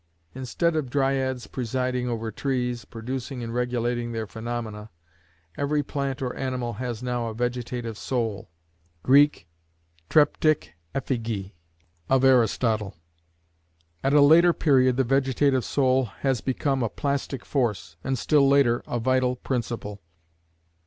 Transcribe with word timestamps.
Instead 0.33 0.75
of 0.75 0.89
Dryads 0.89 1.45
presiding 1.45 2.09
over 2.09 2.31
trees, 2.31 2.85
producing 2.85 3.43
and 3.43 3.53
regulating 3.53 4.13
their 4.13 4.25
phaenomena, 4.25 4.89
every 5.59 5.83
plant 5.83 6.23
or 6.23 6.35
animal 6.35 6.73
has 6.81 7.03
now 7.03 7.27
a 7.27 7.35
Vegetative 7.35 7.95
Soul, 7.99 8.49
the 9.03 9.05
[Greek: 9.09 9.47
Threptikè 10.09 10.69
phygè] 10.95 11.51
of 12.09 12.23
Aristotle. 12.23 12.95
At 14.03 14.13
a 14.15 14.21
later 14.21 14.53
period 14.53 14.97
the 14.97 15.03
Vegetative 15.03 15.63
Soul 15.63 16.05
has 16.05 16.41
become 16.41 16.81
a 16.81 16.89
Plastic 16.89 17.45
Force, 17.45 17.95
and 18.03 18.17
still 18.17 18.47
later, 18.49 18.81
a 18.87 18.99
Vital 18.99 19.35
Principle. 19.35 20.01